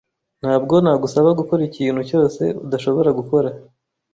Ntabwo 0.41 0.73
nagusaba 0.83 1.29
gukora 1.39 1.61
ikintu 1.69 2.01
cyose 2.09 2.41
udashobora 2.65 3.09
gukora. 3.19 3.49